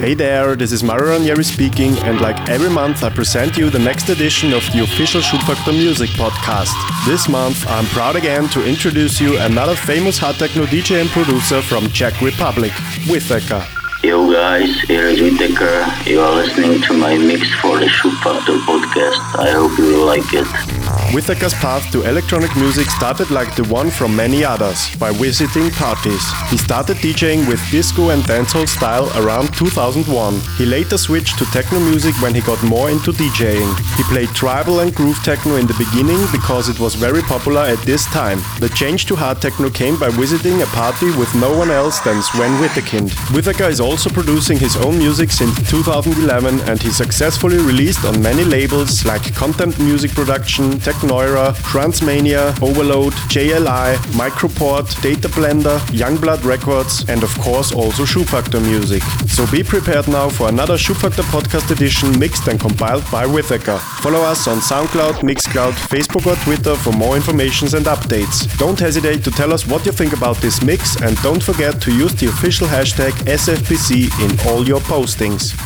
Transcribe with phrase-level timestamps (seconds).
[0.00, 3.78] Hey there, this is Mario Ranieri speaking, and like every month, I present you the
[3.78, 6.72] next edition of the official Schubfaktor Music podcast.
[7.04, 11.60] This month, I'm proud again to introduce you another famous hard techno DJ and producer
[11.60, 12.72] from Czech Republic,
[13.10, 13.62] Withecker.
[14.02, 15.84] Yo guys, here is Withecker.
[16.06, 19.38] You are listening to my mix for the Schubfaktor podcast.
[19.38, 20.69] I hope you like it.
[21.12, 26.22] Withecker's path to electronic music started like the one from many others, by visiting parties.
[26.50, 30.38] He started DJing with disco and dancehall style around 2001.
[30.56, 33.70] He later switched to techno music when he got more into DJing.
[33.96, 37.80] He played tribal and groove techno in the beginning because it was very popular at
[37.80, 38.38] this time.
[38.60, 42.22] The change to hard techno came by visiting a party with no one else than
[42.22, 43.10] Sven Wittekind.
[43.34, 48.44] Withecker is also producing his own music since 2011 and he successfully released on many
[48.44, 57.22] labels like Content Music Production, Technoira, Transmania, Overload, JLI, Mikroport, Data Blender, Youngblood Records, and
[57.22, 59.02] of course also Schubfaktor Music.
[59.26, 63.78] So be prepared now for another Schubfaktor podcast edition mixed and compiled by Withecker.
[64.02, 68.46] Follow us on SoundCloud, Mixcloud, Facebook or Twitter for more informations and updates.
[68.58, 71.94] Don't hesitate to tell us what you think about this mix and don't forget to
[71.94, 75.56] use the official hashtag SFPC in all your postings.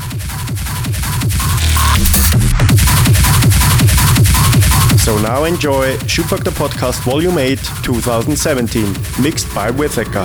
[5.05, 8.87] So now enjoy Schubfaktor Podcast Volume 8 2017,
[9.23, 10.25] mixed by Withecker.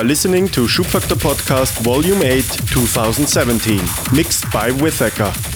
[0.00, 3.76] Are listening to Schubfaktor Podcast Volume 8 2017,
[4.16, 5.49] mixed by Withecker.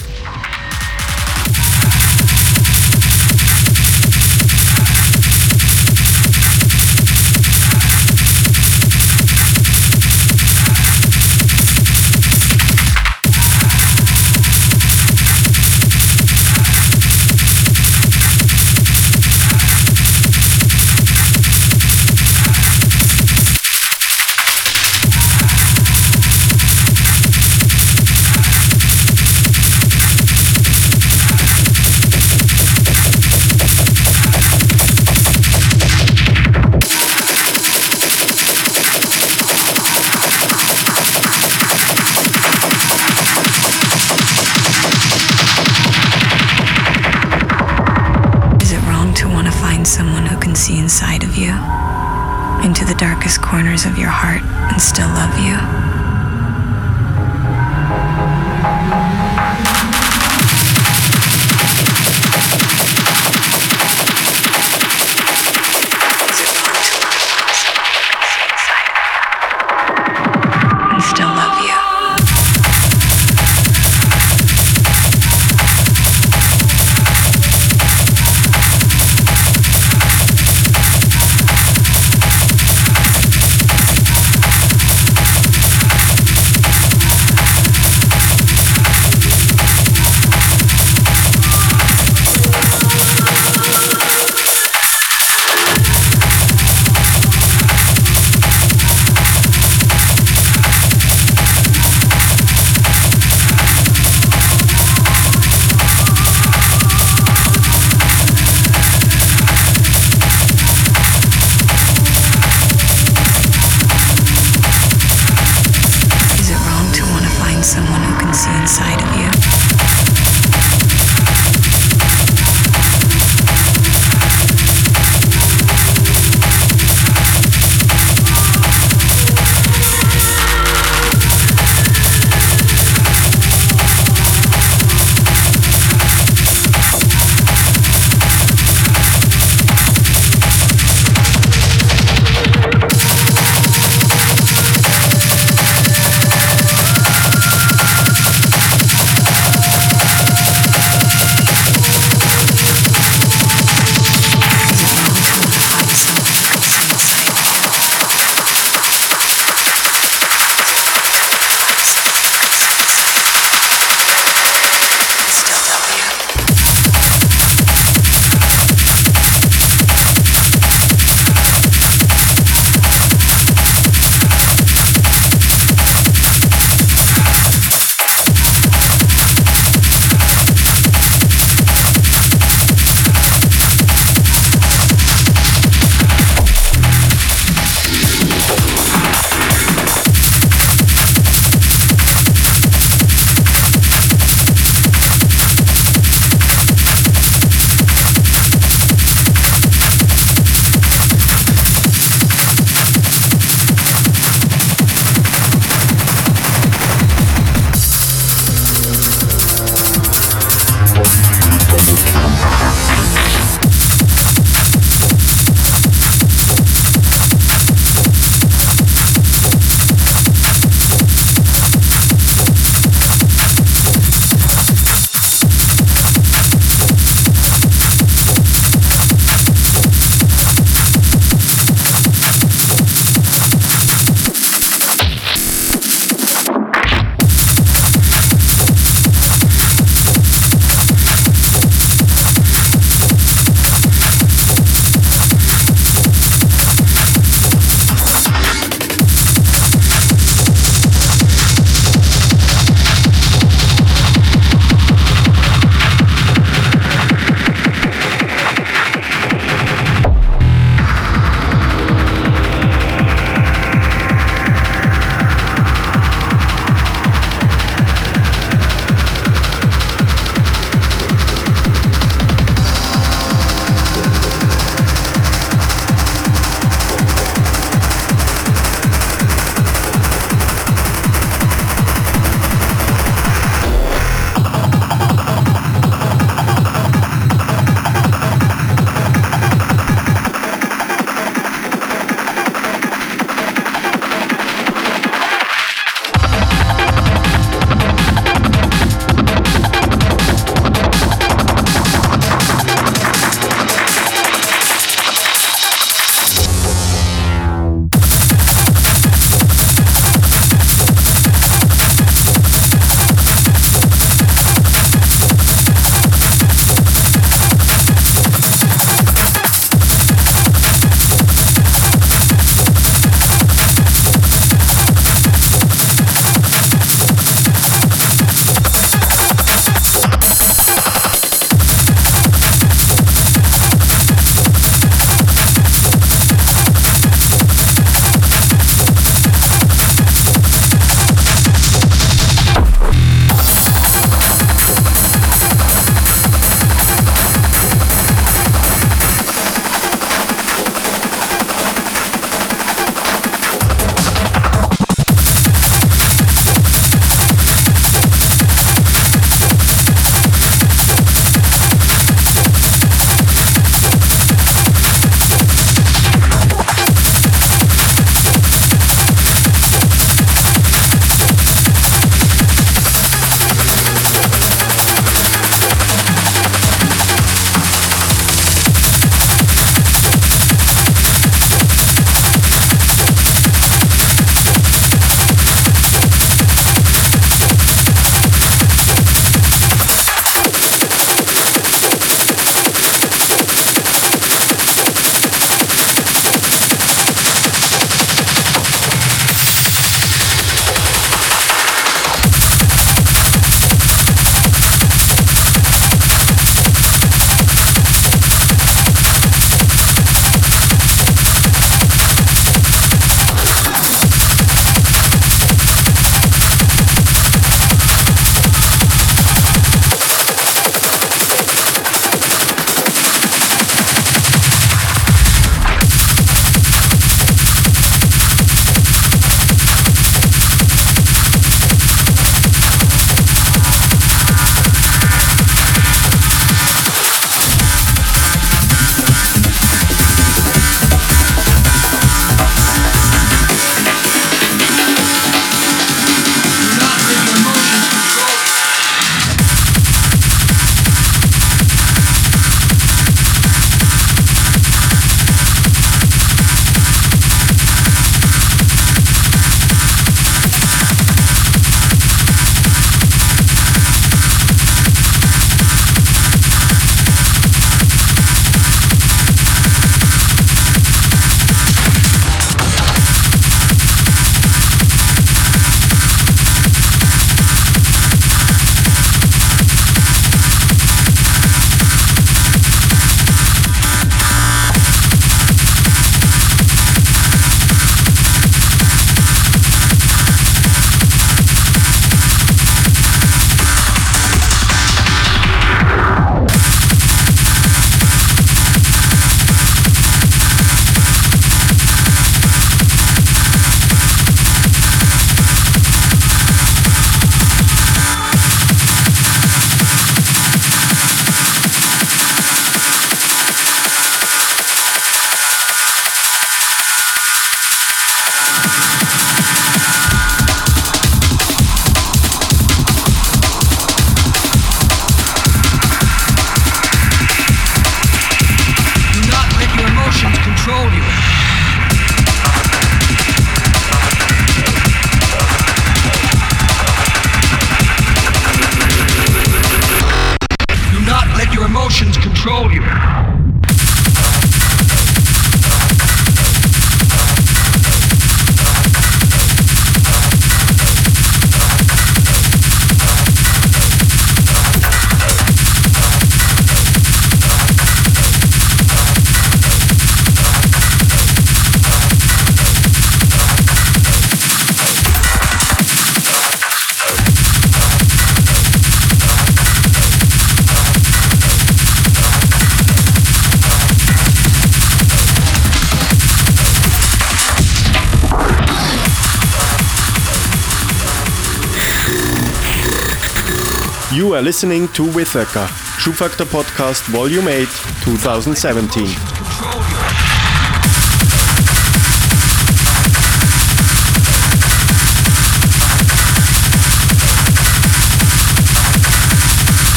[584.35, 585.65] You are listening to Withecker,
[585.97, 587.69] Schubfaktor Podcast Volume 8,
[588.03, 589.34] 2017.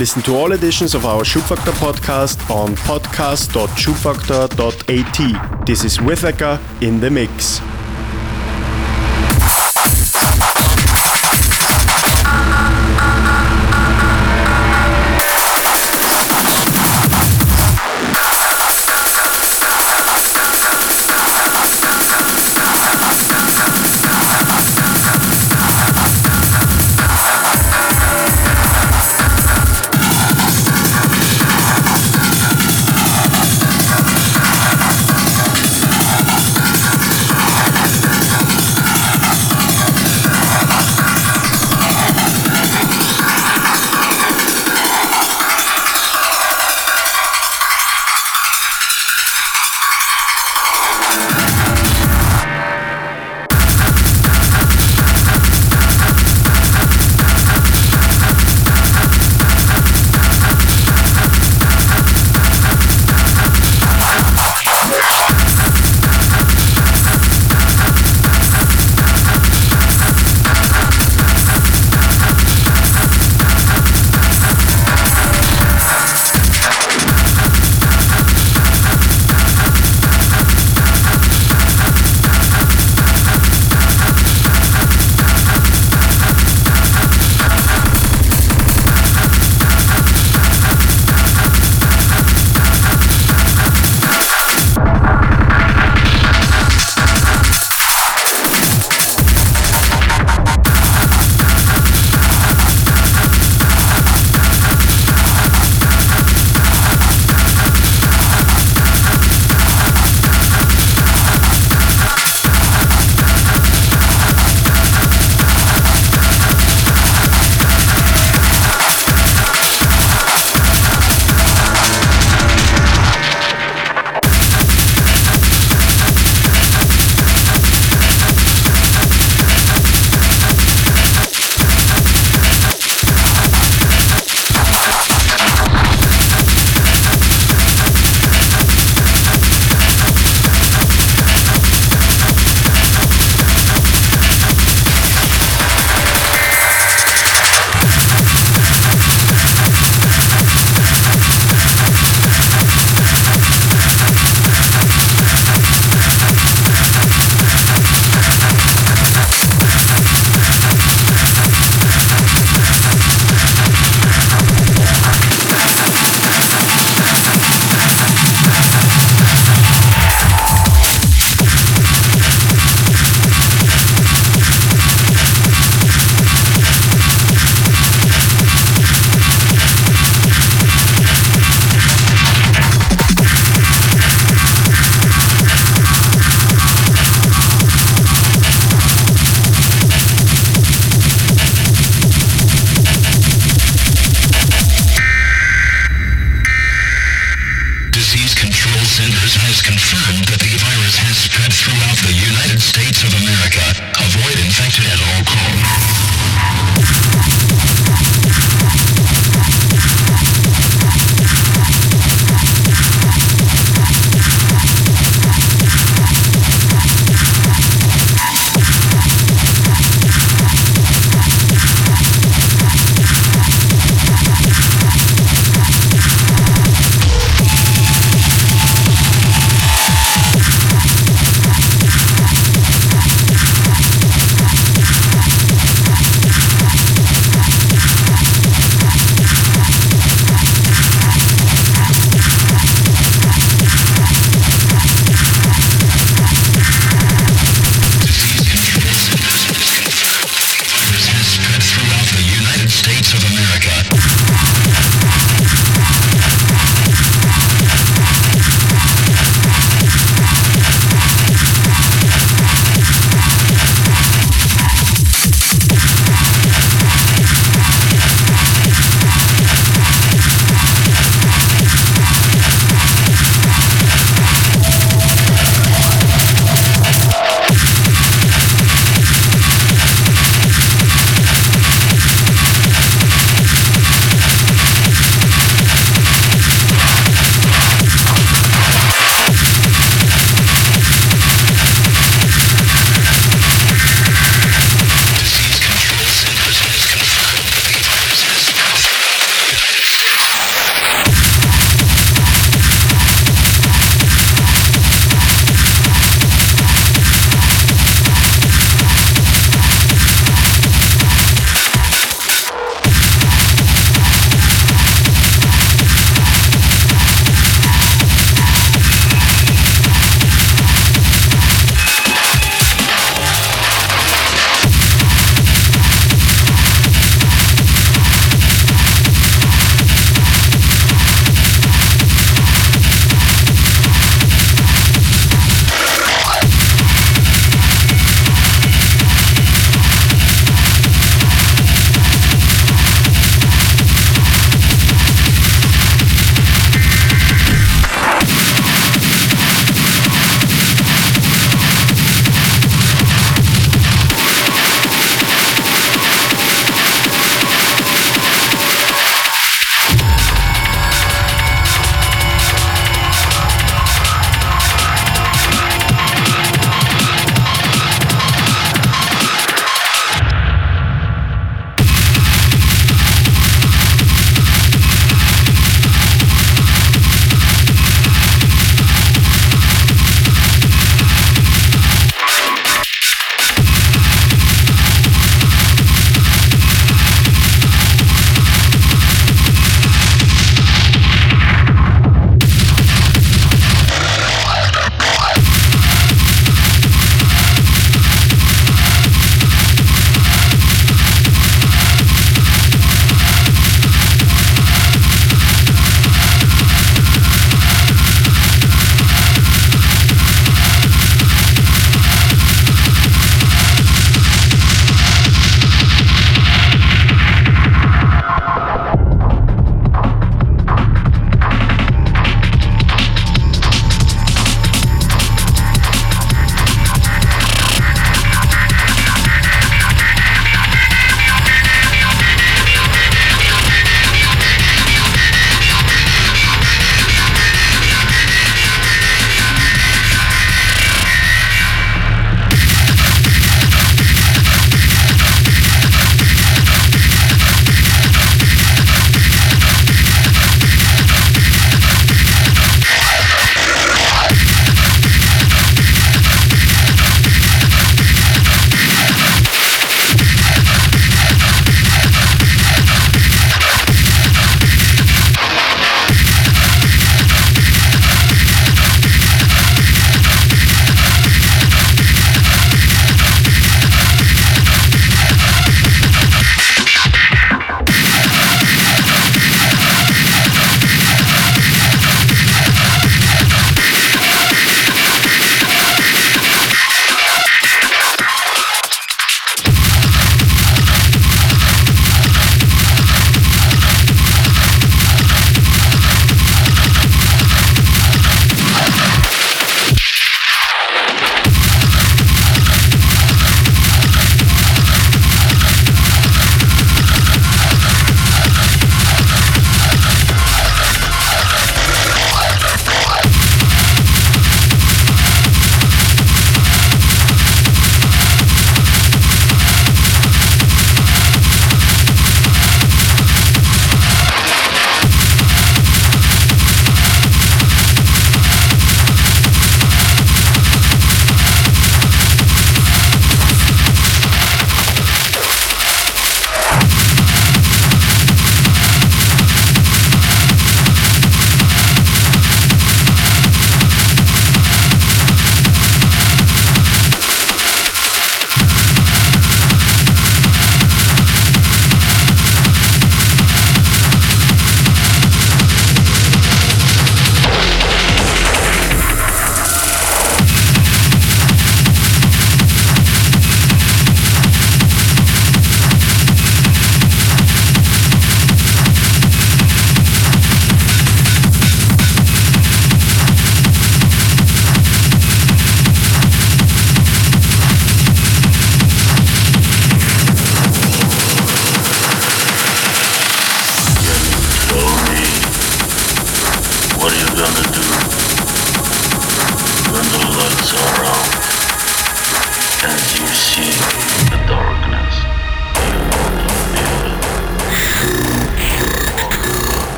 [0.00, 5.66] Listen to all editions of our Schubfaktor podcast on podcast.schubfaktor.at.
[5.66, 7.60] This is Withecker in the mix.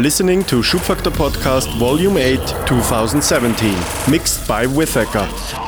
[0.00, 5.59] Listening to Schubfaktor Podcast Volume 8 2017, mixed by Withecker.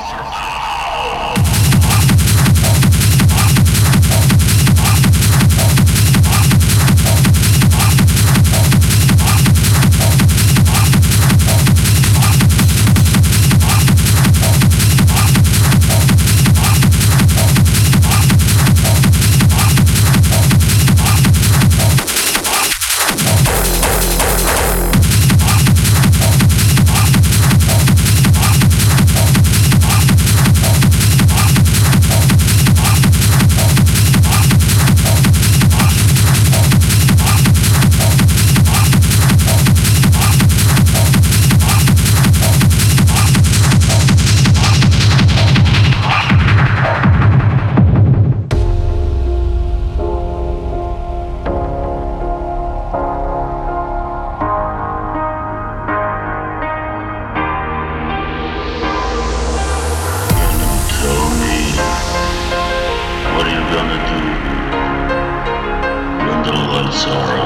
[67.02, 67.41] sorrow.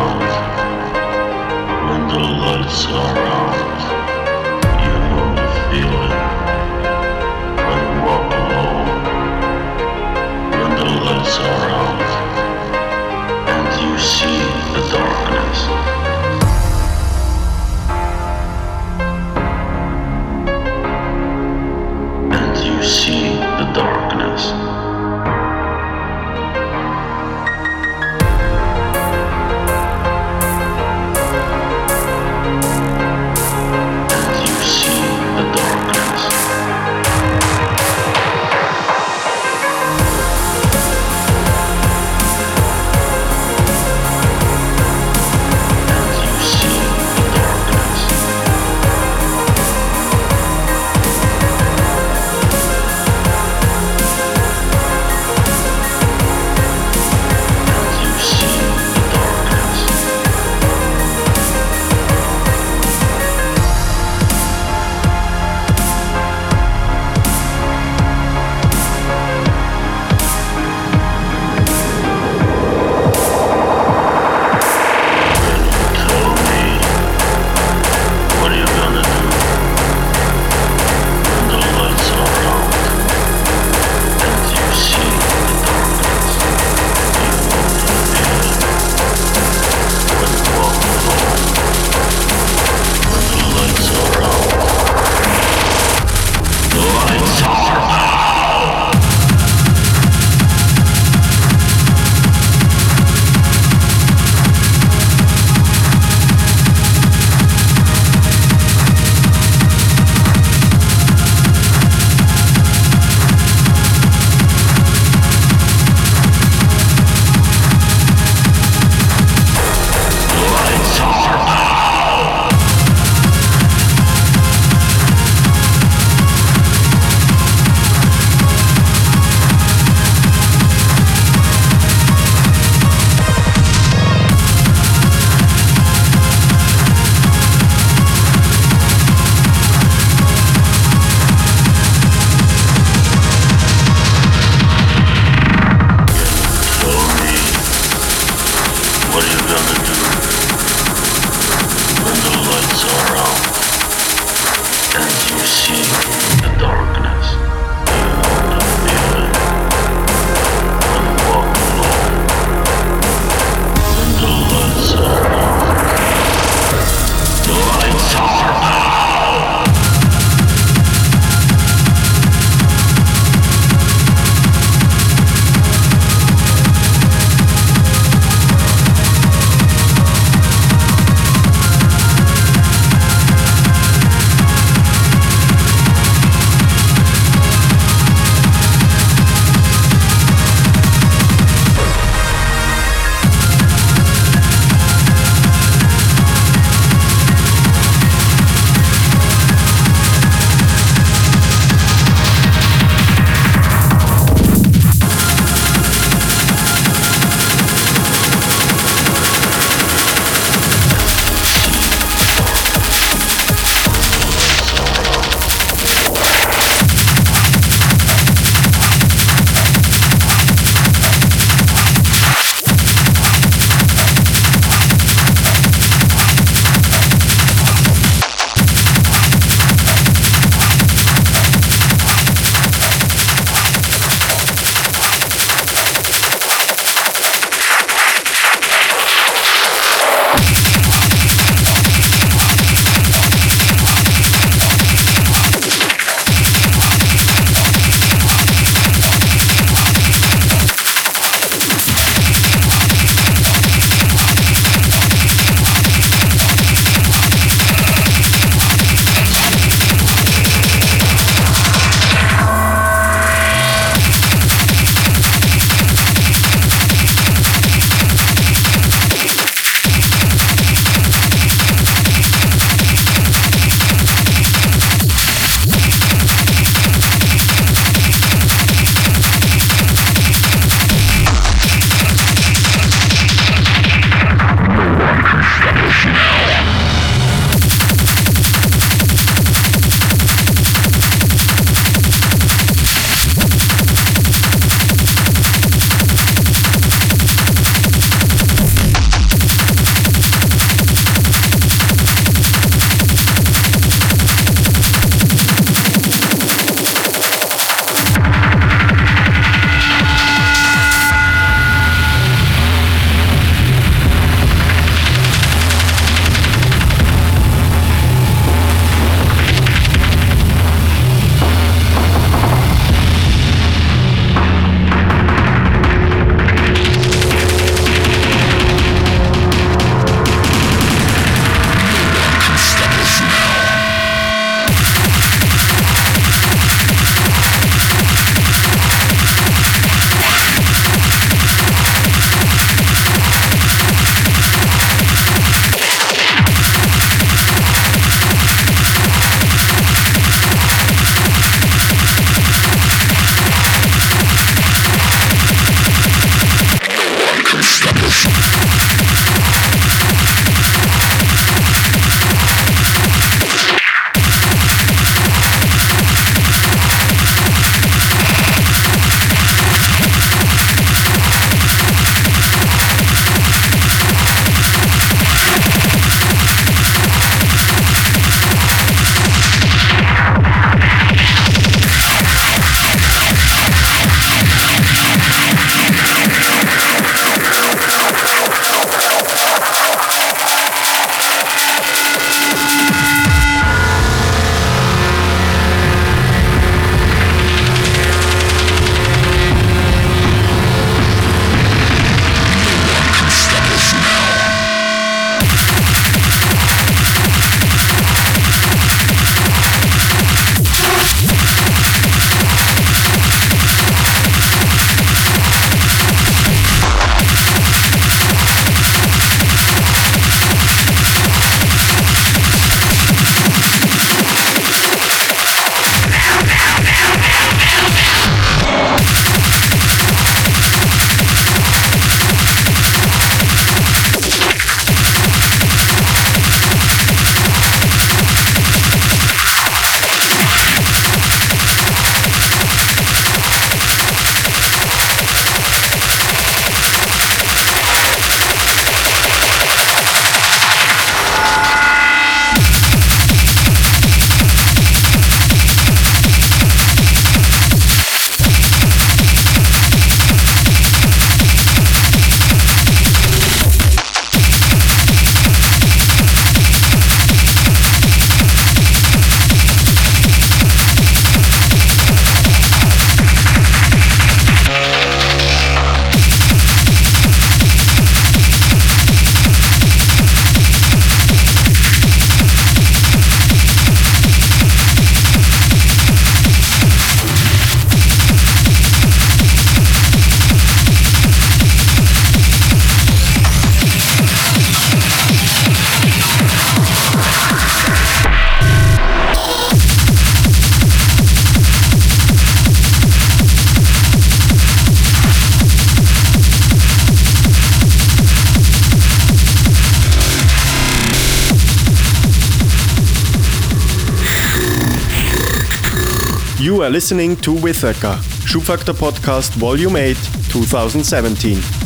[516.86, 518.16] Are listening to Withecker,
[518.46, 520.14] Schubfaktor Podcast Volume 8,
[520.50, 521.85] 2017.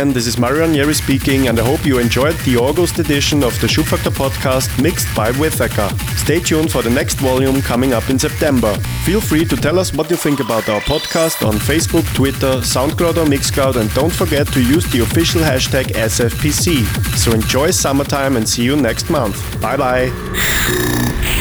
[0.00, 3.60] Again, this is Mario Ranieri speaking, and I hope you enjoyed the August edition of
[3.60, 5.90] the Schubfaktor podcast mixed by Withecker.
[6.16, 8.74] Stay tuned for the next volume coming up in September.
[9.04, 13.18] Feel free to tell us what you think about our podcast on Facebook, Twitter, SoundCloud,
[13.18, 16.82] or Mixcloud, and don't forget to use the official hashtag SFPC.
[17.18, 19.60] So enjoy summertime and see you next month.
[19.60, 21.39] Bye bye.